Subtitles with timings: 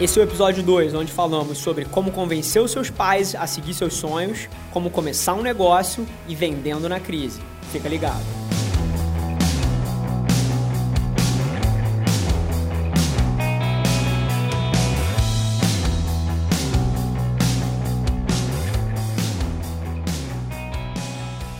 [0.00, 3.74] Esse é o episódio 2, onde falamos sobre como convencer os seus pais a seguir
[3.74, 7.40] seus sonhos, como começar um negócio e vendendo na crise.
[7.70, 8.43] Fica ligado.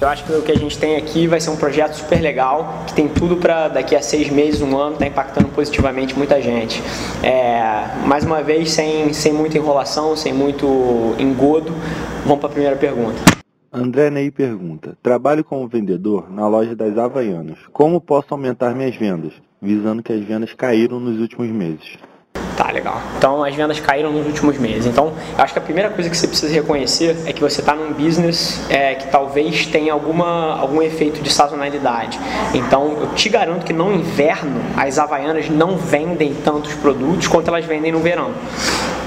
[0.05, 2.85] Eu acho que o que a gente tem aqui vai ser um projeto super legal,
[2.87, 6.43] que tem tudo para daqui a seis meses, um ano, estar tá impactando positivamente muita
[6.43, 6.83] gente.
[7.23, 10.67] É, mais uma vez, sem, sem muita enrolação, sem muito
[11.19, 11.73] engodo,
[12.23, 13.19] vamos para a primeira pergunta.
[13.73, 17.57] André Ney pergunta: Trabalho como vendedor na loja das Havaianas.
[17.73, 19.33] Como posso aumentar minhas vendas?
[19.59, 21.97] Visando que as vendas caíram nos últimos meses.
[22.57, 23.01] Tá, legal.
[23.19, 24.87] Então as vendas caíram nos últimos meses.
[24.87, 27.75] Então, eu acho que a primeira coisa que você precisa reconhecer é que você está
[27.75, 32.19] num business é, que talvez tenha alguma, algum efeito de sazonalidade.
[32.53, 37.65] Então, eu te garanto que no inverno as havaianas não vendem tantos produtos quanto elas
[37.65, 38.31] vendem no verão.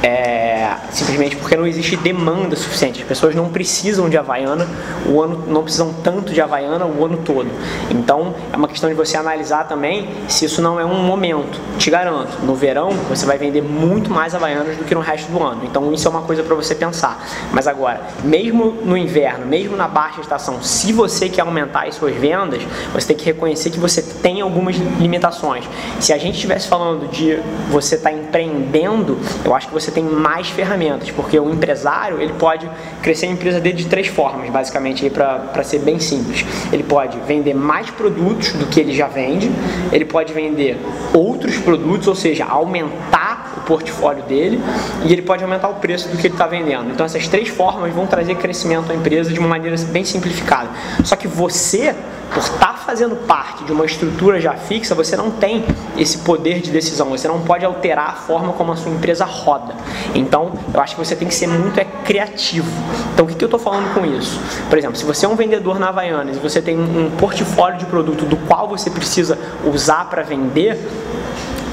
[0.04, 0.57] É,
[0.92, 3.02] simplesmente porque não existe demanda suficiente.
[3.02, 4.68] As pessoas não precisam de Havaiana,
[5.06, 7.50] o ano não precisam tanto de Havaiana o ano todo.
[7.90, 11.60] Então é uma questão de você analisar também se isso não é um momento.
[11.78, 15.42] Te garanto, no verão você vai vender muito mais Havaianas do que no resto do
[15.44, 15.62] ano.
[15.64, 17.26] Então isso é uma coisa para você pensar.
[17.52, 22.16] Mas agora, mesmo no inverno, mesmo na baixa estação, se você quer aumentar as suas
[22.16, 22.62] vendas,
[22.94, 25.66] você tem que reconhecer que você tem algumas limitações.
[26.00, 27.40] Se a gente estivesse falando de
[27.70, 32.34] você estar tá empreendendo, eu acho que você tem mais ferramentas, porque o empresário ele
[32.34, 32.68] pode
[33.04, 36.44] crescer a empresa dele de três formas, basicamente, para ser bem simples.
[36.74, 39.52] Ele pode vender mais produtos do que ele já vende,
[39.92, 40.76] ele pode vender
[41.14, 44.60] outros produtos, ou seja, aumentar o portfólio dele,
[45.06, 46.90] e ele pode aumentar o preço do que ele está vendendo.
[46.92, 50.70] Então essas três formas vão trazer crescimento à empresa de uma maneira bem simplificada.
[51.04, 51.94] Só que você
[52.34, 55.66] por estar tá fazendo parte de uma estrutura já fixa, você não tem
[55.98, 59.74] esse poder de decisão, você não pode alterar a forma como a sua empresa roda.
[60.16, 62.70] Então, eu acho que você tem que ser muito é, criativo.
[63.14, 64.40] Então, o que, que eu estou falando com isso?
[64.70, 67.86] Por exemplo, se você é um vendedor na Havaianas e você tem um portfólio de
[67.86, 70.78] produto do qual você precisa usar para vender,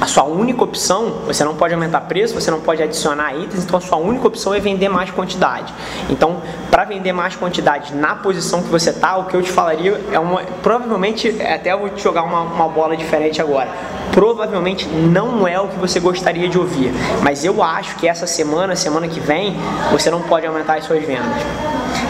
[0.00, 3.78] a sua única opção, você não pode aumentar preço, você não pode adicionar itens, então
[3.78, 5.72] a sua única opção é vender mais quantidade.
[6.10, 10.00] Então, para vender mais quantidade na posição que você está, o que eu te falaria
[10.12, 10.42] é uma.
[10.62, 13.70] Provavelmente, até eu vou te jogar uma, uma bola diferente agora.
[14.12, 18.76] Provavelmente não é o que você gostaria de ouvir, mas eu acho que essa semana,
[18.76, 19.56] semana que vem,
[19.90, 21.24] você não pode aumentar as suas vendas.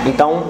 [0.07, 0.45] Então,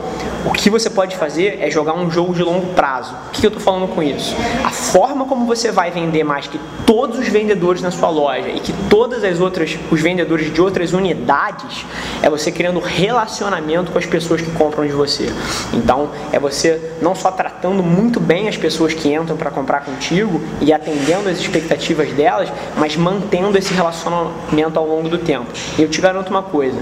[0.44, 3.14] o que você pode fazer é jogar um jogo de longo prazo.
[3.28, 4.34] O que eu estou falando com isso?
[4.64, 8.60] A forma como você vai vender mais que todos os vendedores na sua loja e
[8.60, 11.84] que todas as outras, os vendedores de outras unidades,
[12.22, 15.26] é você criando relacionamento com as pessoas que compram de você.
[15.72, 20.40] Então, é você não só tratando muito bem as pessoas que entram para comprar contigo
[20.60, 25.50] e atendendo as expectativas delas, mas mantendo esse relacionamento ao longo do tempo.
[25.76, 26.78] E eu te garanto uma coisa,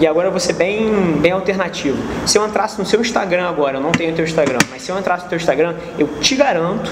[0.00, 1.96] e agora ser bem, bem alternativo.
[2.26, 4.98] Se eu entrasse no seu Instagram agora, eu não tenho teu Instagram, mas se eu
[4.98, 6.87] entrasse no teu Instagram, eu te garanto,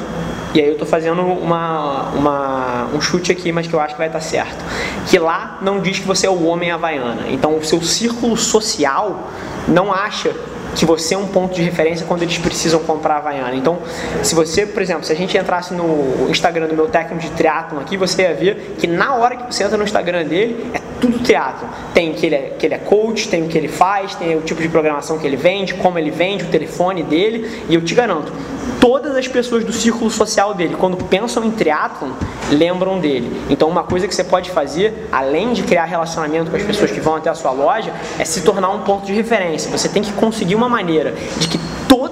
[0.54, 3.98] e aí eu estou fazendo uma, uma, um chute aqui, mas que eu acho que
[3.98, 4.64] vai estar certo,
[5.06, 7.26] que lá não diz que você é o homem havaiana.
[7.28, 9.30] Então o seu círculo social
[9.68, 10.34] não acha
[10.76, 13.56] que você é um ponto de referência quando eles precisam comprar a Havaiana.
[13.56, 13.78] Então,
[14.22, 17.80] se você, por exemplo, se a gente entrasse no Instagram do meu técnico de triatlon
[17.80, 21.18] aqui, você ia ver que na hora que você entra no Instagram dele, é tudo
[21.18, 21.66] teatro.
[21.94, 24.42] Tem que ele, é, que ele é coach, tem o que ele faz, tem o
[24.42, 27.94] tipo de programação que ele vende, como ele vende, o telefone dele, e eu te
[27.94, 28.32] garanto,
[28.80, 32.10] todas as pessoas do círculo social dele, quando pensam em triatlon,
[32.50, 33.40] lembram dele.
[33.50, 37.00] Então, uma coisa que você pode fazer, além de criar relacionamento com as pessoas que
[37.00, 39.70] vão até a sua loja, é se tornar um ponto de referência.
[39.70, 41.58] Você tem que conseguir uma maneira de que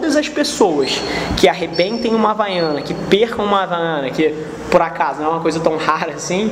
[0.05, 1.01] todas as pessoas
[1.35, 4.35] que arrebentem uma havaiana, que percam uma havaiana, que
[4.71, 6.51] por acaso não é uma coisa tão rara assim,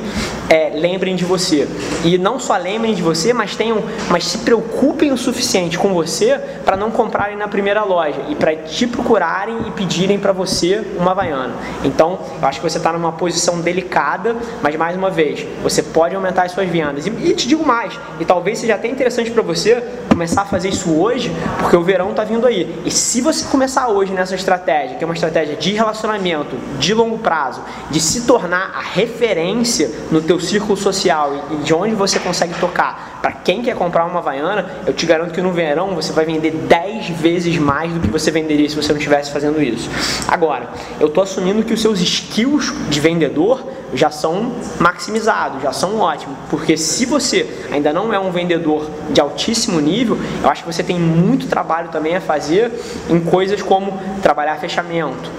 [0.49, 1.67] é, lembrem de você.
[2.03, 6.39] E não só lembrem de você, mas tenham, mas se preocupem o suficiente com você
[6.65, 11.11] para não comprarem na primeira loja e para te procurarem e pedirem para você uma
[11.11, 11.53] havaiana.
[11.83, 16.15] Então, eu acho que você está numa posição delicada, mas mais uma vez, você pode
[16.15, 17.05] aumentar as suas vendas.
[17.05, 20.69] E, e te digo mais, e talvez seja até interessante para você começar a fazer
[20.69, 22.81] isso hoje, porque o verão está vindo aí.
[22.85, 27.17] E se você começar hoje nessa estratégia, que é uma estratégia de relacionamento de longo
[27.19, 32.53] prazo, de se tornar a referência no teu círculo social e de onde você consegue
[32.59, 36.25] tocar para quem quer comprar uma Havaiana, eu te garanto que no verão você vai
[36.25, 39.89] vender 10 vezes mais do que você venderia se você não estivesse fazendo isso.
[40.27, 40.67] Agora,
[40.99, 46.37] eu estou assumindo que os seus skills de vendedor já são maximizados, já são ótimos,
[46.49, 50.83] porque se você ainda não é um vendedor de altíssimo nível, eu acho que você
[50.83, 52.71] tem muito trabalho também a fazer
[53.09, 55.29] em coisas como trabalhar fechamento,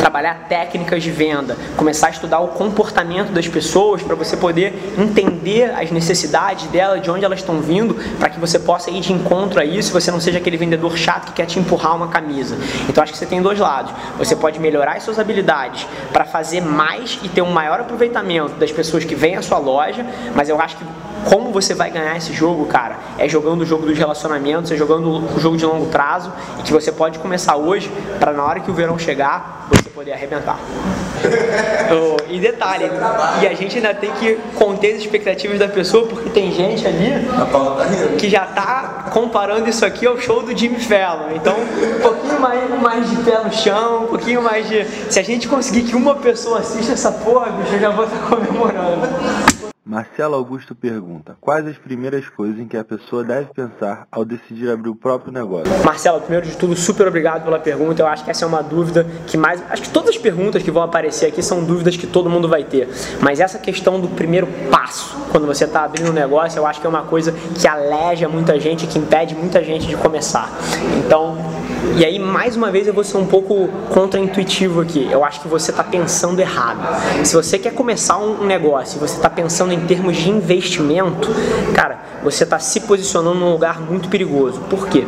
[0.00, 5.70] trabalhar técnicas de venda, começar a estudar o comportamento das pessoas para você poder entender
[5.74, 9.60] as necessidades delas, de onde elas estão vindo, para que você possa ir de encontro
[9.60, 12.56] a isso, você não seja aquele vendedor chato que quer te empurrar uma camisa.
[12.88, 13.92] Então acho que você tem dois lados.
[14.16, 18.72] Você pode melhorar as suas habilidades para fazer mais e ter um maior aproveitamento das
[18.72, 20.04] pessoas que vêm à sua loja,
[20.34, 20.84] mas eu acho que
[21.28, 25.34] como você vai ganhar esse jogo, cara, é jogando o jogo dos relacionamentos, é jogando
[25.34, 28.70] o jogo de longo prazo e que você pode começar hoje para na hora que
[28.70, 30.58] o verão chegar, você poder arrebentar.
[31.92, 32.90] oh, e detalhe,
[33.42, 37.26] e a gente ainda tem que conter as expectativas da pessoa, porque tem gente ali
[37.26, 41.34] tá que já tá comparando isso aqui ao show do Jimmy Fallon.
[41.34, 44.84] Então, um pouquinho mais, mais de pé no chão, um pouquinho mais de.
[45.10, 48.16] Se a gente conseguir que uma pessoa assista essa porra, bicho, eu já vou estar
[48.16, 49.08] tá comemorando.
[49.90, 54.70] Marcelo Augusto pergunta: Quais as primeiras coisas em que a pessoa deve pensar ao decidir
[54.70, 55.66] abrir o próprio negócio?
[55.84, 58.00] Marcelo, primeiro de tudo, super obrigado pela pergunta.
[58.00, 59.60] Eu acho que essa é uma dúvida que mais.
[59.68, 62.62] Acho que todas as perguntas que vão aparecer aqui são dúvidas que todo mundo vai
[62.62, 62.88] ter.
[63.20, 66.86] Mas essa questão do primeiro passo, quando você está abrindo um negócio, eu acho que
[66.86, 70.48] é uma coisa que aleja muita gente, que impede muita gente de começar.
[71.04, 71.36] Então,
[71.96, 75.08] e aí, mais uma vez, eu vou ser um pouco contra-intuitivo aqui.
[75.10, 76.78] Eu acho que você está pensando errado.
[77.24, 81.28] Se você quer começar um negócio e você está pensando em termos de investimento,
[81.74, 84.60] cara, você está se posicionando num lugar muito perigoso.
[84.62, 85.06] Por quê?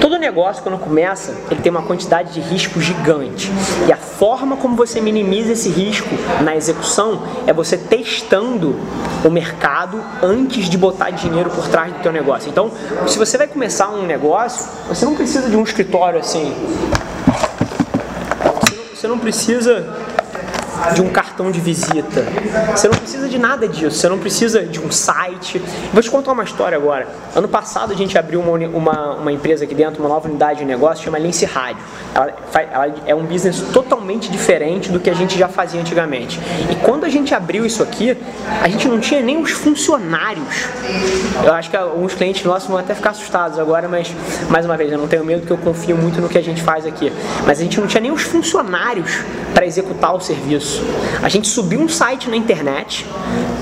[0.00, 3.50] Todo negócio, quando começa, ele tem uma quantidade de risco gigante.
[3.86, 6.08] E a forma como você minimiza esse risco
[6.42, 8.76] na execução é você testando
[9.24, 12.48] o mercado antes de botar dinheiro por trás do teu negócio.
[12.48, 12.70] Então,
[13.06, 16.54] se você vai começar um negócio, você não precisa de um escritório assim.
[18.94, 19.86] Você não precisa
[20.94, 22.24] de um cartão de visita.
[22.70, 23.96] Você não precisa de nada disso.
[23.96, 25.60] Você não precisa de um site.
[25.92, 27.08] Vou te contar uma história agora.
[27.34, 30.64] Ano passado a gente abriu uma, uma, uma empresa aqui dentro, uma nova unidade de
[30.64, 31.82] negócio, chama Lince Rádio.
[32.14, 36.38] Ela, ela é um business totalmente diferente do que a gente já fazia antigamente.
[36.70, 38.16] E quando a gente abriu isso aqui,
[38.62, 40.68] a gente não tinha nem os funcionários.
[41.44, 44.14] Eu acho que alguns clientes nossos vão até ficar assustados agora, mas
[44.48, 46.62] mais uma vez, eu não tenho medo porque eu confio muito no que a gente
[46.62, 47.12] faz aqui.
[47.44, 49.10] Mas a gente não tinha nem os funcionários
[49.52, 50.82] para executar o serviço.
[51.24, 53.06] A gente subiu um site na internet,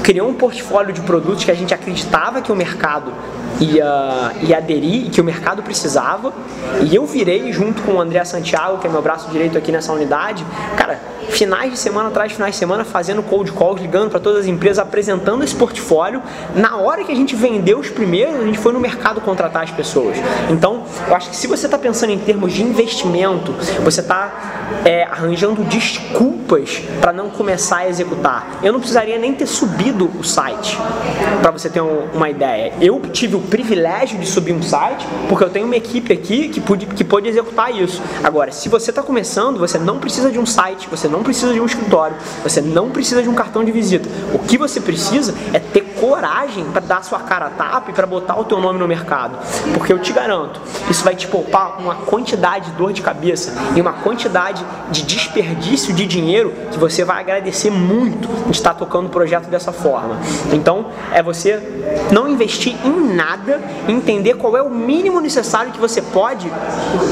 [0.02, 3.12] criou um portfólio de produtos que a gente acreditava que o mercado
[3.60, 6.32] ia, ia aderir que o mercado precisava.
[6.82, 9.92] E eu virei junto com o André Santiago, que é meu braço direito aqui nessa
[9.92, 10.44] unidade,
[10.76, 11.00] cara,
[11.30, 14.78] finais de semana atrás finais de semana fazendo cold calls, ligando para todas as empresas,
[14.78, 16.22] apresentando esse portfólio.
[16.54, 19.70] Na hora que a gente vendeu os primeiros, a gente foi no mercado contratar as
[19.70, 20.16] pessoas.
[20.50, 23.52] Então, eu acho que se você está pensando em termos de investimento,
[23.82, 28.58] você está é, arranjando desculpas para não começar a executar.
[28.62, 30.78] Eu não precisaria nem ter subido o site,
[31.40, 32.72] para você ter um, uma ideia.
[32.80, 36.60] Eu tive o privilégio de subir um site porque eu tenho uma equipe aqui que
[36.60, 38.02] pode, que pode executar isso.
[38.22, 41.60] Agora, se você está começando, você não precisa de um site, você não precisa de
[41.60, 44.08] um escritório, você não precisa de um cartão de visita.
[44.32, 48.06] O que você precisa é ter coragem para dar sua cara a tapa e para
[48.06, 49.38] botar o teu nome no mercado.
[49.72, 53.80] Porque eu te garanto, isso vai te poupar uma quantidade de dor de cabeça e
[53.80, 59.10] uma quantidade de desperdício de dinheiro que você vai agradecer muito de estar tocando o
[59.10, 60.16] projeto dessa forma.
[60.52, 61.62] Então, é você
[62.10, 63.31] não investir em nada,
[63.88, 66.50] entender qual é o mínimo necessário que você pode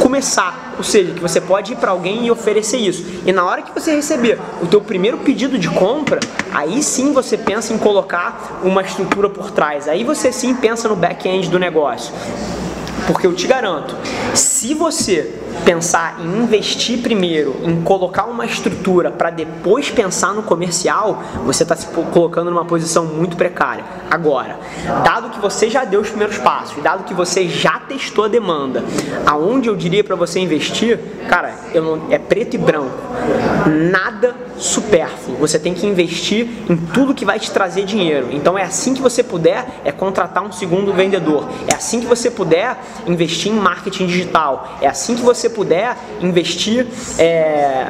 [0.03, 3.05] começar, ou seja, que você pode ir para alguém e oferecer isso.
[3.27, 6.21] E na hora que você receber o teu primeiro pedido de compra,
[6.53, 9.89] aí sim você pensa em colocar uma estrutura por trás.
[9.89, 12.13] Aí você sim pensa no back-end do negócio.
[13.07, 13.97] Porque eu te garanto,
[14.35, 21.23] se você pensar em investir primeiro, em colocar uma estrutura para depois pensar no comercial,
[21.45, 23.85] você está se colocando numa posição muito precária.
[24.11, 24.59] Agora,
[25.05, 28.85] dado que você já deu os primeiros passos, dado que você já testou a demanda,
[29.27, 32.97] aonde eu diria para você investir, cara, não, é preto e branco,
[33.91, 35.37] nada supérfluo.
[35.39, 38.29] Você tem que investir em tudo que vai te trazer dinheiro.
[38.31, 41.49] Então é assim que você puder é contratar um segundo vendedor.
[41.67, 44.79] É assim que você puder investir em marketing digital.
[44.81, 46.87] É assim que você puder investir
[47.19, 47.87] é,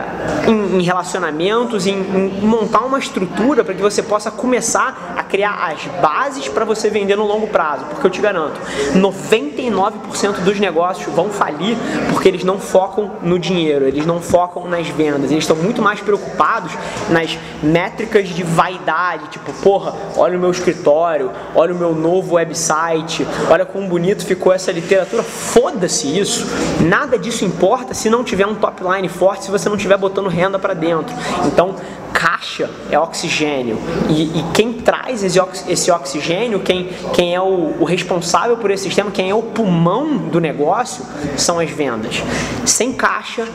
[0.47, 5.71] em, em, relacionamentos, em, em montar uma estrutura para que você possa começar a criar
[5.71, 8.61] as bases para você vender no longo prazo, porque eu te garanto,
[8.95, 11.77] 99% dos negócios vão falir
[12.11, 16.01] porque eles não focam no dinheiro, eles não focam nas vendas, eles estão muito mais
[16.01, 16.60] preocupados
[17.09, 23.27] nas métricas de vaidade, tipo, porra, olha o meu escritório, olha o meu novo website,
[23.49, 25.23] olha como bonito ficou essa literatura.
[25.23, 26.47] Foda-se isso.
[26.81, 30.29] Nada disso importa se não tiver um top line forte, se você não estiver botando
[30.29, 31.15] renda para dentro.
[31.47, 31.75] Então,
[32.13, 33.79] caixa é oxigênio.
[34.09, 38.85] E, e quem traz esse, esse, oxigênio, quem, quem é o, o, responsável por esse
[38.85, 41.05] sistema, quem é o pulmão do negócio,
[41.37, 42.23] são as vendas.
[42.67, 43.47] Sem caixa,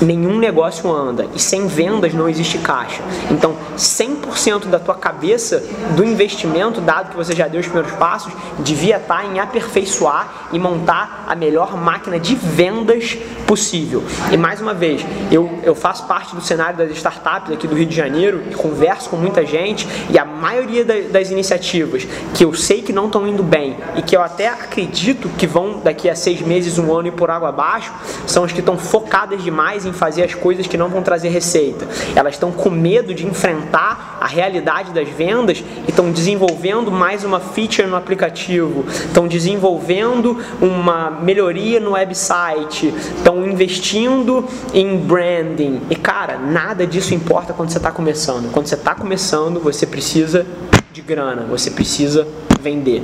[0.00, 3.02] nenhum negócio anda e sem vendas não existe caixa.
[3.30, 5.62] Então, 100% da tua cabeça
[5.96, 10.58] do investimento, dado que você já deu os primeiros passos, devia estar em aperfeiçoar e
[10.58, 14.02] montar a melhor máquina de vendas possível.
[14.30, 17.86] E mais uma vez, eu, eu faço parte do cenário das startups aqui do Rio
[17.86, 22.92] de Janeiro converso com muita gente e a maioria das iniciativas que eu sei que
[22.92, 26.78] não estão indo bem e que eu até acredito que vão daqui a seis meses,
[26.78, 27.92] um ano e por água abaixo,
[28.26, 31.86] são as que estão focadas demais em fazer as coisas que não vão trazer receita.
[32.14, 37.40] Elas estão com medo de enfrentar a realidade das vendas e estão desenvolvendo mais uma
[37.40, 45.82] feature no aplicativo, estão desenvolvendo uma melhoria no website, estão investindo em branding.
[45.90, 48.50] E cara, nada disso importa quando você está começando.
[48.52, 50.46] Quando você está começando, você precisa
[50.92, 52.26] de grana, você precisa
[52.60, 53.02] vender.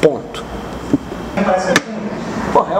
[0.00, 0.44] Ponto.
[2.52, 2.78] Porra, é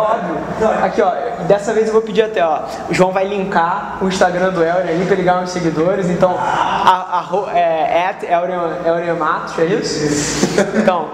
[0.69, 1.13] Aqui, ó,
[1.47, 2.63] dessa vez eu vou pedir até, ó.
[2.89, 6.09] O João vai linkar o Instagram do Elrian aí pra ligar uns seguidores.
[6.09, 10.61] Então, a, a, é, at Elrian, Matos, é isso?
[10.77, 11.11] Então,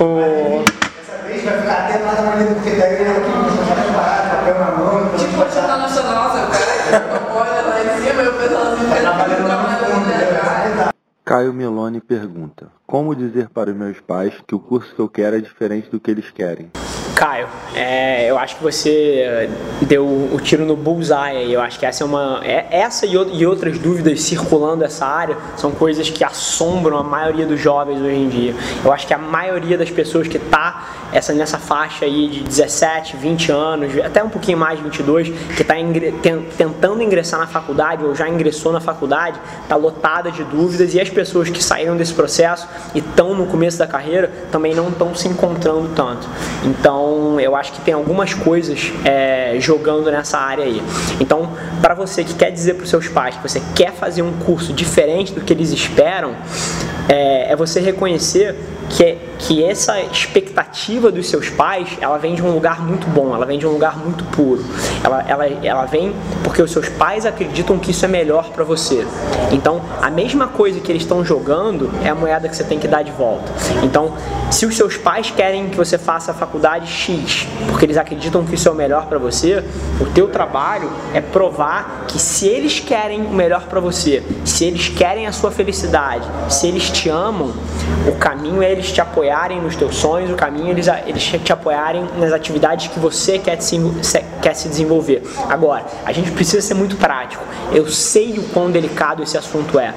[0.00, 0.64] o.
[0.64, 3.30] Dessa vez vai ficar até mais na manhã, porque daí ele aqui,
[4.30, 5.10] papel na mão.
[5.16, 7.04] Tipo, o Jornal Nacional, seu cara,
[7.34, 8.64] olha lá em cima e o pessoal
[9.00, 9.60] trabalhando lá
[11.24, 15.36] Caio Meloni pergunta: Como dizer para os meus pais que o curso que eu quero
[15.36, 16.70] é diferente do que eles querem?
[17.20, 19.50] Caio, é, eu acho que você eh,
[19.82, 21.52] deu o tiro no bullseye.
[21.52, 22.40] Eu acho que essa é uma.
[22.42, 27.44] É, essa e, e, outras dúvidas circulando essa área são coisas que assombram a maioria
[27.44, 28.54] dos jovens hoje em dia.
[28.82, 33.16] Eu acho que a maioria das pessoas que está essa, nessa faixa aí de 17,
[33.16, 36.14] 20 anos, até um pouquinho mais de 22, que está ingre,
[36.56, 41.10] tentando ingressar na faculdade ou já ingressou na faculdade, está lotada de dúvidas e as
[41.10, 45.28] pessoas que saíram desse processo e estão no começo da carreira também não estão se
[45.28, 46.28] encontrando tanto.
[46.64, 50.82] Então, então, eu acho que tem algumas coisas é, jogando nessa área aí.
[51.20, 54.32] Então, para você que quer dizer para os seus pais que você quer fazer um
[54.32, 56.34] curso diferente do que eles esperam,
[57.08, 58.56] é, é você reconhecer
[58.90, 63.46] que, que essa expectativa dos seus pais, ela vem de um lugar muito bom, ela
[63.46, 64.64] vem de um lugar muito puro.
[65.04, 69.06] Ela, ela, ela vem porque os seus pais acreditam que isso é melhor para você.
[69.52, 72.88] Então, a mesma coisa que eles estão jogando é a moeda que você tem que
[72.88, 73.52] dar de volta.
[73.84, 74.14] Então,
[74.50, 78.56] se os seus pais querem que você faça a faculdade X, porque eles acreditam que
[78.56, 79.64] isso é o melhor para você,
[80.00, 84.88] o teu trabalho é provar que se eles querem o melhor para você, se eles
[84.88, 87.52] querem a sua felicidade, se eles te amam,
[88.08, 91.52] o caminho é eles te apoiarem nos teus sonhos, o caminho é eles, eles te
[91.52, 93.78] apoiarem nas atividades que você quer se,
[94.42, 95.22] quer se desenvolver.
[95.48, 97.44] Agora, a gente precisa ser muito prático.
[97.72, 99.94] Eu sei o quão delicado esse assunto é.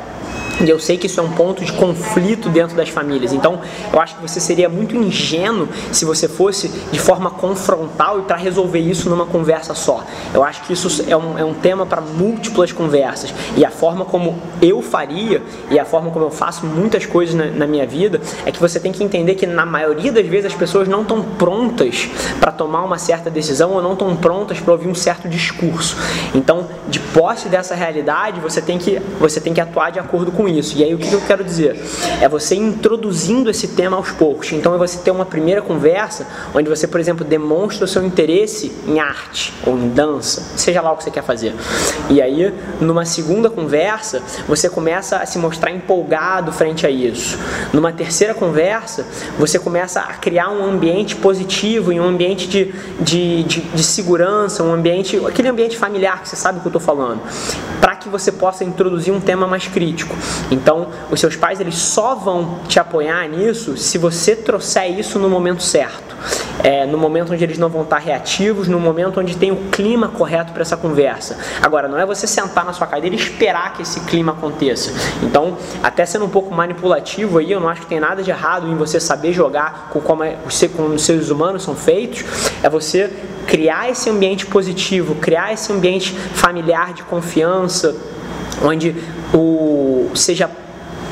[0.61, 3.33] E eu sei que isso é um ponto de conflito dentro das famílias.
[3.33, 8.21] Então, eu acho que você seria muito ingênuo se você fosse de forma confrontal e
[8.23, 10.03] para resolver isso numa conversa só.
[10.33, 13.33] Eu acho que isso é um, é um tema para múltiplas conversas.
[13.57, 17.45] E a forma como eu faria e a forma como eu faço muitas coisas na,
[17.45, 20.55] na minha vida é que você tem que entender que na maioria das vezes as
[20.57, 24.87] pessoas não estão prontas para tomar uma certa decisão ou não estão prontas para ouvir
[24.87, 25.97] um certo discurso.
[26.33, 30.42] Então, de posse dessa realidade, você tem que, você tem que atuar de acordo com
[30.43, 30.77] com isso.
[30.77, 31.79] E aí o que eu quero dizer?
[32.19, 34.51] É você introduzindo esse tema aos poucos.
[34.51, 38.73] Então é você ter uma primeira conversa onde você, por exemplo, demonstra o seu interesse
[38.85, 41.53] em arte ou em dança, seja lá o que você quer fazer.
[42.09, 47.39] E aí, numa segunda conversa, você começa a se mostrar empolgado frente a isso.
[47.71, 49.05] Numa terceira conversa,
[49.39, 54.73] você começa a criar um ambiente positivo, um ambiente de, de, de, de segurança, um
[54.73, 57.21] ambiente, aquele ambiente familiar que você sabe o que eu estou falando,
[57.79, 60.15] para que você possa introduzir um tema mais crítico.
[60.51, 65.29] Então, os seus pais eles só vão te apoiar nisso se você trouxer isso no
[65.29, 66.13] momento certo.
[66.63, 70.07] É, no momento onde eles não vão estar reativos, no momento onde tem o clima
[70.07, 71.37] correto para essa conversa.
[71.61, 74.93] Agora, não é você sentar na sua cadeira e esperar que esse clima aconteça.
[75.21, 78.67] Então, até sendo um pouco manipulativo aí, eu não acho que tem nada de errado
[78.67, 80.37] em você saber jogar com como, é,
[80.75, 82.23] como os seres humanos são feitos,
[82.61, 83.11] é você
[83.47, 87.95] criar esse ambiente positivo, criar esse ambiente familiar de confiança,
[88.63, 88.95] onde
[89.33, 90.49] o seja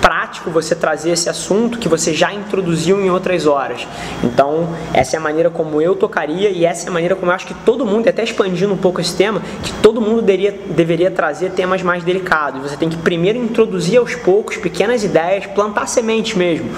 [0.01, 3.87] prático você trazer esse assunto que você já introduziu em outras horas.
[4.23, 7.35] Então, essa é a maneira como eu tocaria e essa é a maneira como eu
[7.35, 11.11] acho que todo mundo, até expandindo um pouco esse tema, que todo mundo deveria, deveria
[11.11, 12.61] trazer temas mais delicados.
[12.63, 16.69] Você tem que primeiro introduzir aos poucos pequenas ideias, plantar sementes mesmo,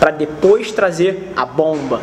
[0.00, 2.00] para depois trazer a bomba.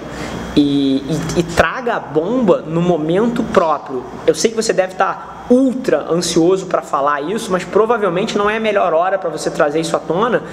[0.55, 4.03] E, e, e, traga a bomba no momento próprio.
[4.27, 8.55] Eu sei que você deve estar ultra ansioso para falar isso, mas provavelmente não é
[8.55, 10.43] a melhor hora para você trazer isso à tona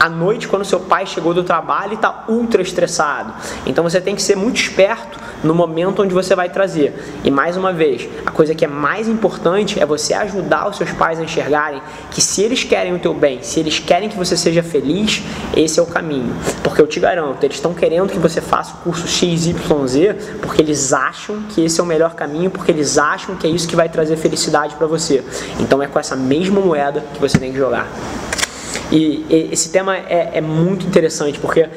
[0.00, 3.34] à noite quando seu pai chegou do trabalho e está ultra estressado.
[3.66, 7.20] Então você tem que ser muito esperto no momento onde você vai trazer.
[7.22, 10.90] E mais uma vez, a coisa que é mais importante é você ajudar os seus
[10.92, 14.38] pais a enxergarem que se eles querem o teu bem, se eles querem que você
[14.38, 15.22] seja feliz,
[15.54, 16.34] esse é o caminho.
[16.64, 19.60] Porque eu te garanto, eles estão querendo que você faça o curso XYZ
[20.40, 23.68] porque eles acham que esse é o melhor caminho, porque eles acham que é isso
[23.68, 24.39] que vai trazer felicidade
[24.76, 25.22] para você.
[25.58, 27.88] Então é com essa mesma moeda que você tem que jogar.
[28.92, 31.68] E, esse tema é, é muito interessante porque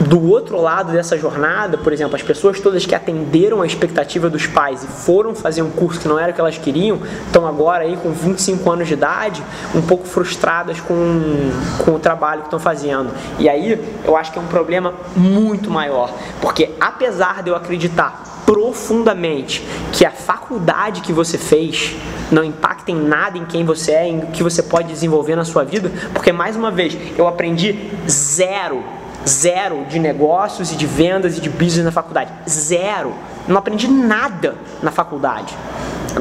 [0.00, 4.46] do outro lado dessa jornada, por exemplo, as pessoas todas que atenderam a expectativa dos
[4.46, 7.84] pais e foram fazer um curso que não era o que elas queriam, estão agora
[7.84, 9.42] aí com 25 anos de idade,
[9.74, 11.50] um pouco frustradas com,
[11.84, 13.10] com o trabalho que estão fazendo.
[13.38, 18.31] E aí eu acho que é um problema muito maior, porque apesar de eu acreditar
[18.52, 21.96] profundamente que a faculdade que você fez
[22.30, 25.44] não impacta em nada em quem você é, em o que você pode desenvolver na
[25.44, 28.84] sua vida, porque mais uma vez eu aprendi zero,
[29.26, 33.14] zero de negócios e de vendas e de business na faculdade, zero.
[33.48, 35.56] Não aprendi nada na faculdade.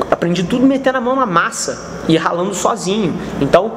[0.10, 3.13] Aprendi tudo metendo a mão na massa e ralando sozinho.
[3.39, 3.74] Então,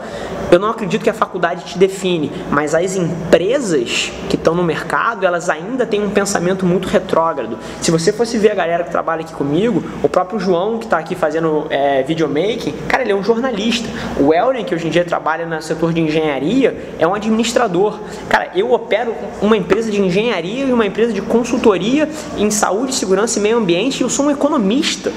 [0.50, 5.26] eu não acredito que a faculdade te define, mas as empresas que estão no mercado,
[5.26, 7.59] elas ainda têm um pensamento muito retrógrado.
[7.80, 10.99] Se você fosse ver a galera que trabalha aqui comigo, o próprio João, que está
[10.99, 13.88] aqui fazendo é, videomaking, cara, ele é um jornalista.
[14.21, 17.99] O Elren, que hoje em dia trabalha no setor de engenharia, é um administrador.
[18.28, 23.38] Cara, eu opero uma empresa de engenharia e uma empresa de consultoria em saúde, segurança
[23.38, 25.12] e meio ambiente e eu sou um economista.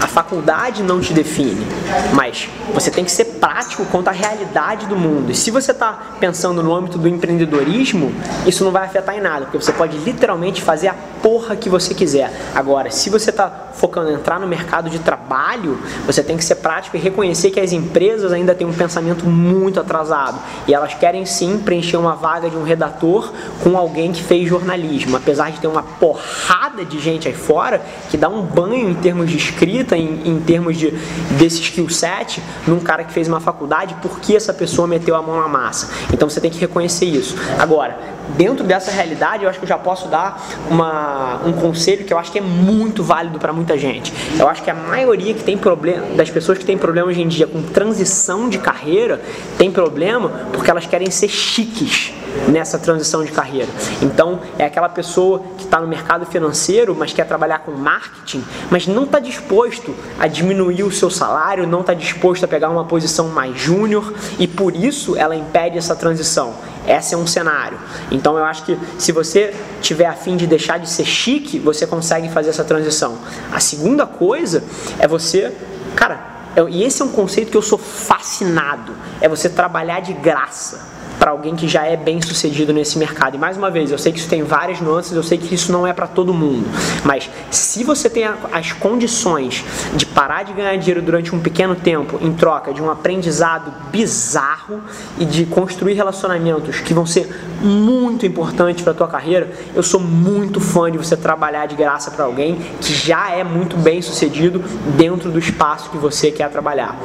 [0.00, 1.66] A faculdade não te define,
[2.12, 5.30] mas você tem que ser prático quanto à realidade do mundo.
[5.30, 8.12] E se você está pensando no âmbito do empreendedorismo,
[8.46, 11.94] isso não vai afetar em nada, porque você pode literalmente fazer a porra que você
[11.94, 12.32] quiser.
[12.54, 16.56] Agora, se você está focando em entrar no mercado de trabalho, você tem que ser
[16.56, 21.26] prático e reconhecer que as empresas ainda têm um pensamento muito atrasado e elas querem
[21.26, 25.66] sim preencher uma vaga de um redator com alguém que fez jornalismo, apesar de ter
[25.66, 30.20] uma porrada de gente aí fora que dá um banho em termos de escrita, em,
[30.24, 30.90] em termos de
[31.38, 35.40] desse skill set, num cara que fez uma faculdade, porque essa pessoa meteu a mão
[35.40, 35.90] na massa.
[36.12, 37.36] Então você tem que reconhecer isso.
[37.58, 37.98] Agora,
[38.36, 42.18] dentro dessa realidade, eu acho que eu já posso dar uma, um conselho que eu
[42.18, 44.12] acho que é muito válido para muita gente.
[44.38, 47.28] Eu acho que a maioria que tem problema, das pessoas que tem problema hoje em
[47.28, 49.20] dia com transição de carreira,
[49.58, 52.12] tem problema porque elas querem ser chiques
[52.48, 53.68] nessa transição de carreira.
[54.02, 58.86] Então, é aquela pessoa que está no mercado financeiro, mas quer trabalhar com marketing, mas
[58.86, 63.28] não está disposto a diminuir o seu salário, não está disposto a pegar uma posição
[63.28, 66.54] mais júnior e por isso ela impede essa transição.
[66.86, 67.78] Esse é um cenário.
[68.10, 71.86] Então eu acho que se você tiver a fim de deixar de ser chique, você
[71.86, 73.18] consegue fazer essa transição.
[73.50, 74.62] A segunda coisa
[74.98, 75.52] é você,
[75.96, 76.34] cara,
[76.68, 80.94] e esse é um conceito que eu sou fascinado, é você trabalhar de graça
[81.24, 83.36] para alguém que já é bem sucedido nesse mercado.
[83.36, 85.72] E mais uma vez, eu sei que isso tem várias nuances, eu sei que isso
[85.72, 86.68] não é para todo mundo,
[87.02, 89.64] mas se você tem as condições
[89.96, 94.82] de parar de ganhar dinheiro durante um pequeno tempo em troca de um aprendizado bizarro
[95.18, 100.60] e de construir relacionamentos que vão ser muito importantes para tua carreira, eu sou muito
[100.60, 104.62] fã de você trabalhar de graça para alguém que já é muito bem sucedido
[104.96, 106.96] dentro do espaço que você quer trabalhar.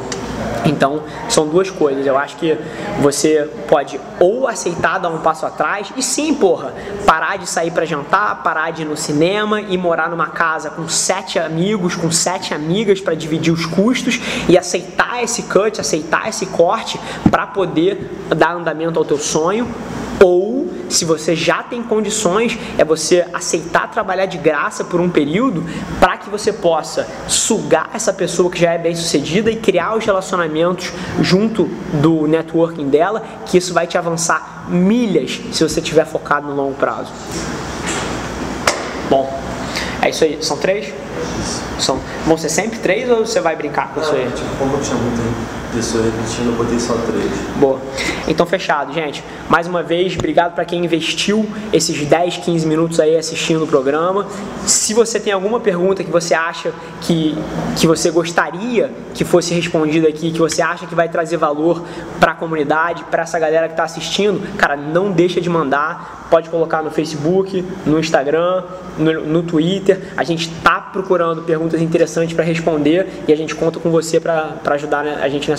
[0.66, 2.06] Então, são duas coisas.
[2.06, 2.58] Eu acho que
[3.02, 6.74] você pode ou aceitar dar um passo atrás e sim, porra,
[7.06, 10.88] parar de sair para jantar, parar de ir no cinema e morar numa casa com
[10.88, 16.46] sete amigos, com sete amigas para dividir os custos e aceitar esse cut, aceitar esse
[16.48, 17.00] corte
[17.32, 19.68] para poder dar andamento ao teu sonho
[20.24, 25.64] ou, se você já tem condições, é você aceitar trabalhar de graça por um período
[26.00, 30.06] para que você possa sugar essa pessoa que já é bem sucedida e criar os
[30.06, 36.48] relacionamentos junto do networking dela, que isso vai te avançar milhas se você estiver focado
[36.48, 37.12] no longo prazo.
[39.10, 39.40] Bom,
[40.02, 40.38] é isso aí.
[40.42, 40.94] São três?
[41.80, 44.30] São, vão ser sempre três ou você vai brincar com isso aí?
[44.32, 45.18] Tipo, como eu tinha muito
[45.74, 47.32] Pessoa repetindo, eu botei só três.
[47.58, 47.80] Boa.
[48.28, 49.24] Então fechado, gente.
[49.48, 54.28] Mais uma vez, obrigado para quem investiu esses 10, 15 minutos aí assistindo o programa.
[54.66, 57.38] Se você tem alguma pergunta que você acha que,
[57.76, 61.84] que você gostaria que fosse respondida aqui, que você acha que vai trazer valor
[62.20, 66.28] para a comunidade, para essa galera que está assistindo, cara, não deixa de mandar.
[66.30, 68.64] Pode colocar no Facebook, no Instagram,
[69.00, 70.14] no, no Twitter.
[70.16, 74.60] A gente está procurando perguntas interessantes para responder e a gente conta com você para
[74.66, 75.59] ajudar a gente nessa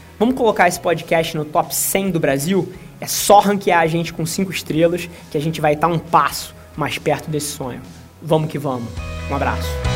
[0.21, 2.71] Vamos colocar esse podcast no top 100 do Brasil?
[2.99, 6.53] É só ranquear a gente com 5 estrelas que a gente vai estar um passo
[6.77, 7.81] mais perto desse sonho.
[8.21, 8.87] Vamos que vamos.
[9.31, 9.90] Um abraço.